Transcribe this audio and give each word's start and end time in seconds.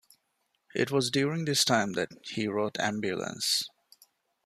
It 0.73 0.89
was 0.89 1.11
during 1.11 1.45
this 1.45 1.63
time 1.63 1.93
that 1.93 2.09
he 2.25 2.47
wrote 2.47 2.79
Ambulance! 2.79 3.69